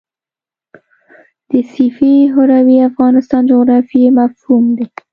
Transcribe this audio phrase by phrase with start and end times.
[1.51, 4.87] د سیفي هروي افغانستان جغرافیاوي مفهوم دی.